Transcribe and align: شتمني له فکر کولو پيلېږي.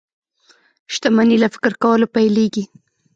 شتمني 0.93 1.37
له 1.43 1.47
فکر 1.55 1.71
کولو 1.83 2.05
پيلېږي. 2.15 2.63